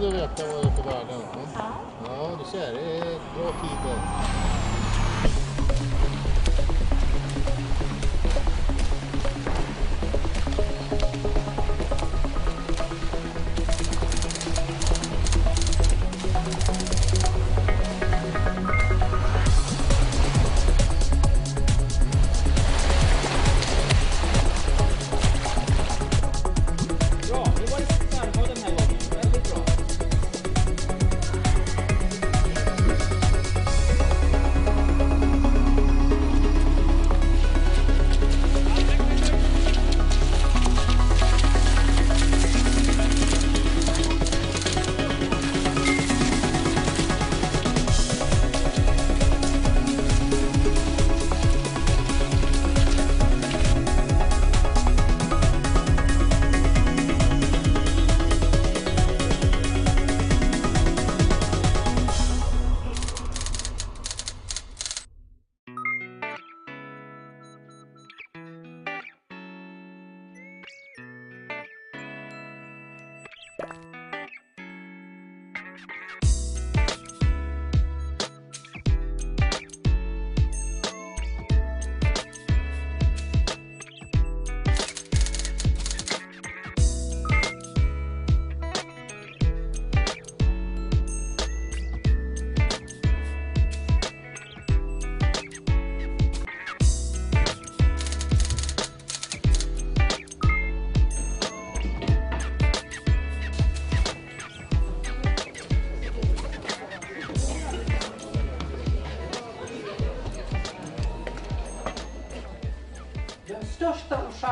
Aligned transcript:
du 0.00 0.10
veta 0.10 0.46
vad 0.46 0.62
det 0.62 0.68
är 0.68 0.72
för 0.72 0.82
värden? 0.82 1.20
Ja. 1.54 1.60
Ja, 2.06 2.30
du 2.38 2.50
ser. 2.50 2.72
Det 2.74 2.98
är 2.98 3.18
bra 3.34 3.52
tider. 3.62 3.98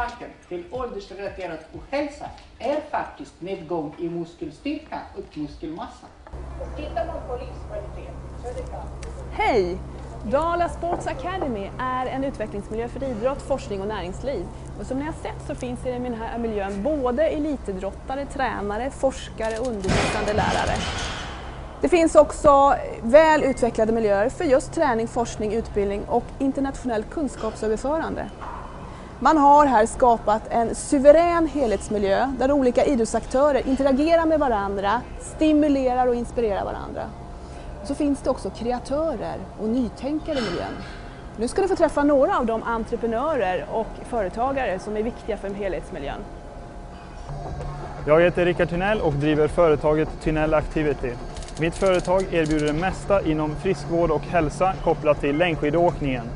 Orsaken 0.07 0.29
till 0.49 0.65
åldersrelaterad 0.71 1.59
ohälsa 1.75 2.27
är 2.59 2.81
faktiskt 2.91 3.35
nedgång 3.41 3.95
i 3.99 4.09
muskelstyrka 4.09 5.01
och 5.17 5.39
muskelmassa. 5.39 6.07
Tittar 6.77 7.07
man 7.07 7.17
på 7.29 7.37
livskvalitet 7.45 8.15
så 8.43 8.49
är 8.49 8.55
det 8.55 8.63
klart. 8.63 9.07
Hej! 9.33 9.79
Dala 10.25 10.69
Sports 10.69 11.07
Academy 11.07 11.71
är 11.79 12.07
en 12.07 12.25
utvecklingsmiljö 12.25 12.89
för 12.89 13.05
idrott, 13.05 13.43
forskning 13.43 13.81
och 13.81 13.89
näringsliv. 13.89 14.47
Och 14.81 14.87
som 14.87 14.99
ni 14.99 15.05
har 15.05 15.13
sett 15.13 15.47
så 15.47 15.55
finns 15.55 15.81
det 15.83 15.91
i 15.91 15.93
den 15.93 16.15
här 16.15 16.39
miljön 16.39 16.83
både 16.83 17.29
elitidrottare, 17.29 18.27
tränare, 18.27 18.91
forskare 18.91 19.59
och 19.59 19.67
undervisande 19.67 20.33
lärare. 20.33 20.77
Det 21.81 21.89
finns 21.89 22.15
också 22.15 22.75
väl 23.03 23.43
utvecklade 23.43 23.93
miljöer 23.93 24.29
för 24.29 24.45
just 24.45 24.73
träning, 24.73 25.09
forskning, 25.09 25.53
utbildning 25.53 26.05
och 26.05 26.25
internationell 26.39 27.03
kunskapsöverförande. 27.03 28.31
Man 29.19 29.39
har 29.39 29.67
här 29.67 29.87
skapat 29.87 30.43
en 30.51 30.75
suverän 30.75 31.47
helhetsmiljö 31.47 32.33
där 32.39 32.53
olika 32.53 32.85
idrottsaktörer 32.85 33.69
interagerar 33.69 34.27
med 34.27 34.41
varandra, 34.41 35.01
stimulerar 35.21 36.07
och 36.07 36.15
inspirerar 36.15 36.65
varandra. 36.65 37.03
Så 37.85 37.95
finns 37.95 38.21
det 38.21 38.31
också 38.31 38.51
kreatörer 38.51 39.37
och 39.61 39.69
nytänkare 39.69 40.39
i 40.39 40.43
miljön. 40.43 40.73
Nu 41.37 41.49
ska 41.49 41.63
ni 41.63 41.69
få 41.69 41.77
träffa 41.77 42.05
några 42.05 42.39
av 42.39 42.47
de 42.47 42.63
entreprenörer 42.63 43.67
och 43.73 43.87
företagare 44.09 44.79
som 44.79 44.97
är 44.97 45.03
viktiga 45.03 45.37
för 45.37 45.51
helhetsmiljön. 45.51 46.21
Jag 48.07 48.21
heter 48.21 48.45
Rickard 48.45 48.69
Tynell 48.69 49.01
och 49.01 49.13
driver 49.13 49.49
företaget 49.49 50.09
Tynell 50.23 50.55
Activity. 50.55 51.13
Mitt 51.61 51.75
företag 51.75 52.25
erbjuder 52.33 52.67
det 52.67 52.73
mesta 52.73 53.23
inom 53.23 53.57
friskvård 53.57 54.11
och 54.11 54.23
hälsa 54.23 54.73
kopplat 54.85 55.21
till 55.21 55.37
längdskidåkningen 55.37 56.27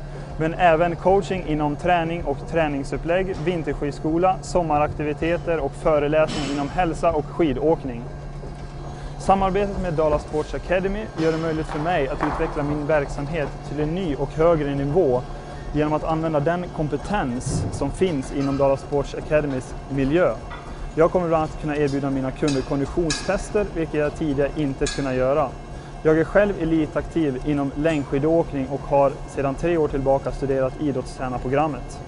men 0.41 0.53
även 0.53 0.95
coaching 0.95 1.47
inom 1.47 1.75
träning 1.75 2.23
och 2.23 2.37
träningsupplägg, 2.51 3.35
vinterskidskola, 3.45 4.37
sommaraktiviteter 4.41 5.59
och 5.59 5.71
föreläsning 5.71 6.53
inom 6.53 6.69
hälsa 6.69 7.11
och 7.11 7.25
skidåkning. 7.25 8.03
Samarbetet 9.19 9.81
med 9.81 9.93
Dala 9.93 10.19
Sports 10.19 10.53
Academy 10.53 11.05
gör 11.17 11.31
det 11.31 11.37
möjligt 11.37 11.67
för 11.67 11.79
mig 11.79 12.07
att 12.07 12.23
utveckla 12.33 12.63
min 12.63 12.87
verksamhet 12.87 13.49
till 13.69 13.79
en 13.79 13.95
ny 13.95 14.15
och 14.15 14.29
högre 14.29 14.75
nivå 14.75 15.21
genom 15.73 15.93
att 15.93 16.03
använda 16.03 16.39
den 16.39 16.65
kompetens 16.75 17.65
som 17.71 17.91
finns 17.91 18.33
inom 18.33 18.57
Dala 18.57 18.77
Sports 18.77 19.15
Academys 19.15 19.75
miljö. 19.89 20.33
Jag 20.95 21.11
kommer 21.11 21.27
bland 21.27 21.43
annat 21.43 21.61
kunna 21.61 21.77
erbjuda 21.77 22.09
mina 22.09 22.31
kunder 22.31 22.61
konditionstester, 22.61 23.65
vilket 23.75 23.99
jag 23.99 24.15
tidigare 24.15 24.51
inte 24.55 24.85
kunnat 24.85 25.15
göra. 25.15 25.49
Jag 26.03 26.19
är 26.19 26.23
själv 26.23 26.53
elitaktiv 26.61 27.37
inom 27.45 27.71
längdskidåkning 27.77 28.67
och 28.67 28.79
har 28.79 29.11
sedan 29.35 29.55
tre 29.55 29.77
år 29.77 29.87
tillbaka 29.87 30.31
studerat 30.31 30.81
idrottstränarprogrammet. 30.81 31.99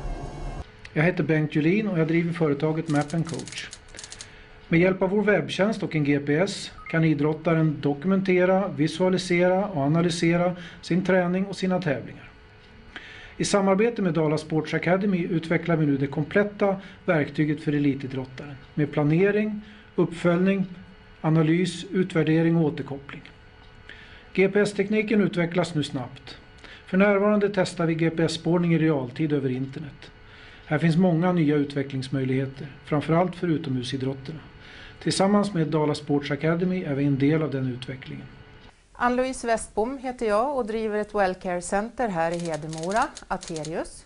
Jag 0.94 1.04
heter 1.04 1.24
Bengt 1.24 1.56
Julin 1.56 1.88
och 1.88 2.00
jag 2.00 2.08
driver 2.08 2.34
företaget 2.34 2.90
Map 2.90 3.12
Coach. 3.12 3.70
Med 4.68 4.80
hjälp 4.80 5.02
av 5.02 5.10
vår 5.10 5.24
webbtjänst 5.24 5.84
och 5.84 5.96
en 5.96 6.04
GPS 6.04 6.72
kan 6.90 7.04
idrottaren 7.04 7.78
dokumentera, 7.82 8.68
visualisera 8.68 9.66
och 9.66 9.82
analysera 9.82 10.56
sin 10.82 11.06
träning 11.06 11.46
och 11.46 11.56
sina 11.56 11.82
tävlingar. 11.82 12.32
I 13.38 13.46
samarbete 13.46 14.02
med 14.02 14.14
Dala 14.14 14.38
Sports 14.38 14.74
Academy 14.74 15.28
utvecklar 15.28 15.76
vi 15.76 15.86
nu 15.86 15.98
det 15.98 16.08
kompletta 16.08 16.76
verktyget 17.06 17.64
för 17.64 17.74
elitidrottaren 17.74 18.56
med 18.74 18.92
planering, 18.92 19.62
uppföljning, 19.96 20.66
analys, 21.22 21.86
utvärdering 21.92 22.58
och 22.58 22.64
återkoppling. 22.64 23.22
GPS-tekniken 24.34 25.22
utvecklas 25.22 25.76
nu 25.76 25.84
snabbt. 25.84 26.38
För 26.86 26.98
närvarande 26.98 27.50
testar 27.50 27.86
vi 27.86 27.96
GPS-spårning 27.96 28.74
i 28.74 28.78
realtid 28.78 29.34
över 29.34 29.50
internet. 29.50 30.12
Här 30.66 30.78
finns 30.78 30.98
många 30.98 31.32
nya 31.32 31.56
utvecklingsmöjligheter, 31.56 32.68
framförallt 32.86 33.36
för 33.36 33.48
utomhusidrotterna. 33.48 34.40
Tillsammans 35.04 35.54
med 35.54 35.68
Dala 35.68 35.96
Sports 35.96 36.32
Academy 36.32 36.84
är 36.84 36.96
vi 36.96 37.06
en 37.06 37.20
del 37.20 37.44
av 37.44 37.52
den 37.52 37.74
utvecklingen. 37.74 38.26
Ann-Louise 38.94 39.48
Westbom 39.48 39.98
heter 39.98 40.26
jag 40.26 40.58
och 40.58 40.66
driver 40.66 40.98
ett 40.98 41.16
Wellcare 41.16 41.62
Center 41.62 42.10
här 42.10 42.32
i 42.32 42.38
Hedemora, 42.38 43.04
Aterius. 43.28 44.06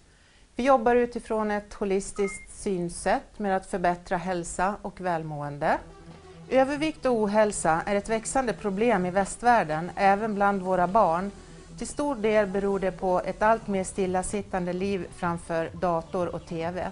Vi 0.55 0.65
jobbar 0.65 0.95
utifrån 0.95 1.51
ett 1.51 1.73
holistiskt 1.73 2.49
synsätt 2.49 3.39
med 3.39 3.55
att 3.55 3.65
förbättra 3.65 4.17
hälsa 4.17 4.75
och 4.81 5.01
välmående. 5.01 5.77
Övervikt 6.49 7.05
och 7.05 7.13
ohälsa 7.13 7.81
är 7.85 7.95
ett 7.95 8.09
växande 8.09 8.53
problem 8.53 9.05
i 9.05 9.11
västvärlden, 9.11 9.91
även 9.95 10.35
bland 10.35 10.61
våra 10.61 10.87
barn. 10.87 11.31
Till 11.77 11.87
stor 11.87 12.15
del 12.15 12.47
beror 12.47 12.79
det 12.79 12.91
på 12.91 13.21
ett 13.25 13.41
allt 13.41 13.67
mer 13.67 13.83
stillasittande 13.83 14.73
liv 14.73 15.07
framför 15.15 15.69
dator 15.73 16.35
och 16.35 16.45
TV. 16.45 16.87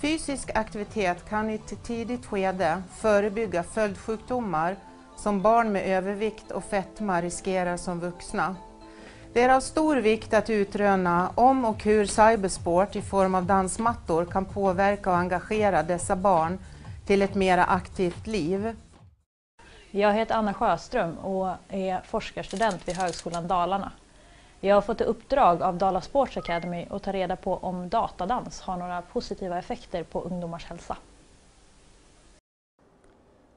Fysisk 0.00 0.50
aktivitet 0.54 1.28
kan 1.28 1.50
i 1.50 1.54
ett 1.54 1.84
tidigt 1.84 2.26
skede 2.26 2.82
förebygga 2.96 3.62
följdsjukdomar 3.62 4.76
som 5.16 5.42
barn 5.42 5.72
med 5.72 5.86
övervikt 5.86 6.50
och 6.50 6.64
fetma 6.64 7.22
riskerar 7.22 7.76
som 7.76 8.00
vuxna. 8.00 8.56
Det 9.32 9.42
är 9.42 9.48
av 9.48 9.60
stor 9.60 9.96
vikt 9.96 10.34
att 10.34 10.50
utröna 10.50 11.30
om 11.34 11.64
och 11.64 11.84
hur 11.84 12.06
cybersport 12.06 12.96
i 12.96 13.02
form 13.02 13.34
av 13.34 13.44
dansmattor 13.44 14.24
kan 14.24 14.44
påverka 14.44 15.10
och 15.10 15.16
engagera 15.16 15.82
dessa 15.82 16.16
barn 16.16 16.58
till 17.08 17.22
ett 17.22 17.34
mer 17.34 17.58
aktivt 17.58 18.26
liv. 18.26 18.76
Jag 19.90 20.12
heter 20.12 20.34
Anna 20.34 20.54
Sjöström 20.54 21.18
och 21.18 21.54
är 21.68 22.00
forskarstudent 22.00 22.88
vid 22.88 22.96
Högskolan 22.96 23.48
Dalarna. 23.48 23.92
Jag 24.60 24.74
har 24.74 24.82
fått 24.82 25.00
i 25.00 25.04
uppdrag 25.04 25.62
av 25.62 25.78
Dala 25.78 26.00
Sports 26.00 26.36
Academy 26.36 26.86
att 26.90 27.02
ta 27.02 27.12
reda 27.12 27.36
på 27.36 27.56
om 27.56 27.88
datadans 27.88 28.60
har 28.60 28.76
några 28.76 29.02
positiva 29.02 29.58
effekter 29.58 30.02
på 30.02 30.22
ungdomars 30.22 30.66
hälsa. 30.66 30.96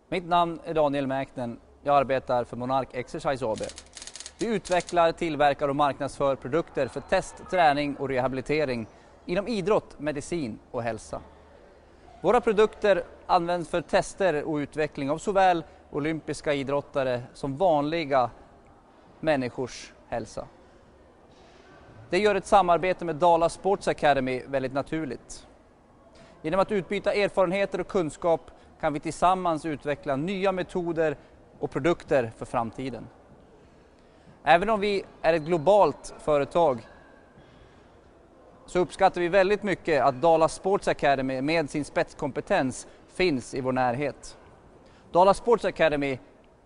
Mitt 0.10 0.26
namn 0.26 0.60
är 0.66 0.74
Daniel 0.74 1.08
Mäknen. 1.08 1.60
Jag 1.84 1.98
arbetar 1.98 2.44
för 2.44 2.58
Monark 2.58 2.90
Exercise 2.94 3.46
AB. 3.46 3.60
Vi 4.40 4.46
utvecklar, 4.46 5.12
tillverkar 5.12 5.68
och 5.68 5.76
marknadsför 5.76 6.36
produkter 6.36 6.88
för 6.88 7.02
test, 7.02 7.36
träning 7.50 7.96
och 7.96 8.10
rehabilitering 8.10 8.88
inom 9.26 9.48
idrott, 9.48 10.00
medicin 10.00 10.60
och 10.72 10.84
hälsa. 10.84 11.22
Våra 12.22 12.42
produkter 12.42 13.04
används 13.32 13.70
för 13.70 13.82
tester 13.82 14.44
och 14.44 14.56
utveckling 14.56 15.10
av 15.10 15.18
såväl 15.18 15.64
olympiska 15.92 16.54
idrottare 16.54 17.24
som 17.34 17.58
vanliga 17.58 18.30
människors 19.20 19.94
hälsa. 20.08 20.48
Det 22.10 22.20
gör 22.20 22.36
ett 22.36 22.46
samarbete 22.46 23.06
med 23.06 23.16
Dala 23.16 23.50
Sports 23.50 23.88
Academy 23.88 24.44
väldigt 24.48 24.74
naturligt. 24.74 25.48
Genom 26.42 26.60
att 26.60 26.72
utbyta 26.72 27.14
erfarenheter 27.14 27.82
och 27.82 27.88
kunskap 27.88 28.52
kan 28.80 28.94
vi 28.94 29.00
tillsammans 29.00 29.66
utveckla 29.66 30.16
nya 30.16 30.52
metoder 30.52 31.18
och 31.60 31.72
produkter 31.72 32.32
för 32.38 32.46
framtiden. 32.46 33.08
Även 34.44 34.70
om 34.70 34.80
vi 34.80 35.04
är 35.22 35.34
ett 35.34 35.42
globalt 35.42 36.14
företag 36.20 36.88
så 38.66 38.80
uppskattar 38.80 39.22
vi 39.22 39.28
väldigt 39.28 39.64
mycket 39.64 40.04
att 40.04 40.16
Dala 40.16 40.48
Sports 40.48 40.88
Academy 40.88 41.42
med 41.42 41.70
sin 41.70 41.86
spetskompetens 41.86 42.88
finns 43.08 43.54
i 43.54 43.62
vår 43.62 43.72
närhet. 43.72 44.38
Dala 45.12 45.34
Sports 45.34 45.66
Academy 45.66 46.20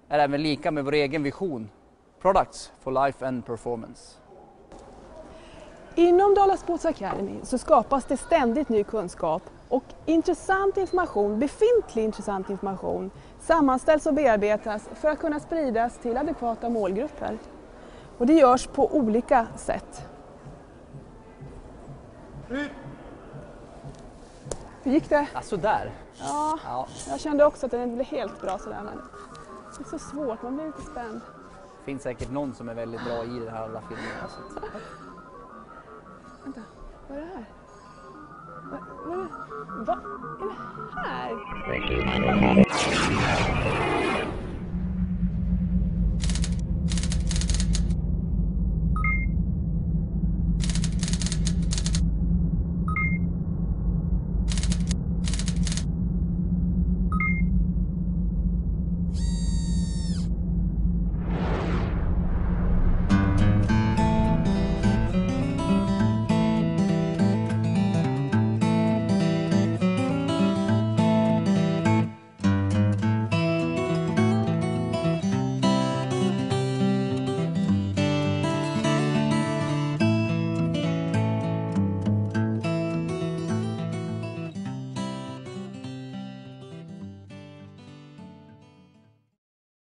är 0.10 0.20
även 0.20 0.44
lika 0.44 0.72
med 0.72 0.86
vår 0.86 0.94
egen 0.94 1.24
vision, 1.24 1.70
Products 2.22 2.72
for 2.82 3.06
Life 3.06 3.28
and 3.28 3.46
Performance. 3.46 4.18
Inom 5.96 6.34
Dala 6.34 6.58
Sports 6.58 6.86
Academy 6.86 7.40
så 7.44 7.58
skapas 7.58 8.06
det 8.06 8.18
ständigt 8.18 8.70
ny 8.70 8.84
kunskap 8.84 9.42
och 9.70 9.84
intressant 10.06 10.78
information, 10.78 11.40
befintlig 11.40 12.04
intressant 12.04 12.50
information 12.50 13.12
sammanställs 13.40 14.06
och 14.06 14.14
bearbetas 14.14 14.90
för 14.96 15.10
att 15.10 15.20
kunna 15.20 15.40
spridas 15.40 15.98
till 15.98 16.18
adekvata 16.18 16.70
målgrupper. 16.70 17.38
Och 18.18 18.28
det 18.28 18.34
görs 18.34 18.68
på 18.68 18.96
olika 18.96 19.48
sätt. 19.56 20.08
Hur 24.86 24.92
gick 24.92 25.10
det? 25.10 25.28
Ja, 25.34 25.42
sådär. 25.42 25.92
Ja, 26.20 26.60
Ja, 26.64 26.88
jag 27.10 27.20
kände 27.20 27.46
också 27.46 27.66
att 27.66 27.72
det 27.72 27.84
inte 27.84 27.96
blev 27.96 28.08
helt 28.08 28.42
bra 28.42 28.58
sådär 28.58 28.82
men 28.86 29.02
det 29.78 29.84
är 29.86 29.90
så 29.90 30.00
svårt, 30.00 30.42
man 30.42 30.56
blir 30.56 30.66
lite 30.66 30.82
spänd. 30.82 31.22
det 31.80 31.86
finns 31.86 32.04
säkert 32.04 32.32
någon 32.32 32.54
som 32.54 32.70
är 32.70 32.74
väldigt 32.74 33.06
bra 33.06 33.24
i 33.24 33.40
det 33.40 33.52
här 33.52 33.64
alla 33.64 33.82
filmerna. 33.82 34.28
Så 34.30 34.60
Vänta, 36.44 36.62
vad 37.08 37.18
är 37.18 37.22
det 37.22 37.28
här? 37.28 37.46
Vad, 38.72 38.80
vad, 39.06 39.18
är 39.18 39.24
det? 39.24 39.30
vad 39.86 39.98
är 39.98 40.46
det 40.46 40.54
här? 40.96 41.36